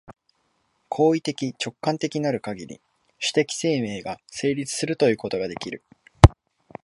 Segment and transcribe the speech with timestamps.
[0.89, 2.81] 行為的直観的なるかぎり、
[3.19, 5.83] 種的生命が成立するということができる。